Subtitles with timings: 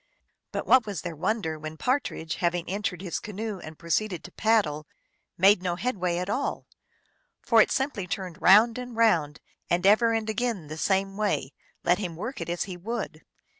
[0.51, 4.87] But what was their wonder when Partridge, having entered his canoe and proceeded to paddle,
[5.37, 6.65] made no headway at all;
[7.39, 11.53] for it simply turned round and round, and ever and again the same way,
[11.83, 13.21] let him work it as he would.